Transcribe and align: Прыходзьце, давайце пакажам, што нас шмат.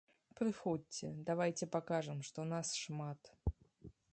Прыходзьце, 0.37 1.09
давайце 1.27 1.69
пакажам, 1.75 2.25
што 2.31 2.47
нас 2.53 2.73
шмат. 2.87 3.33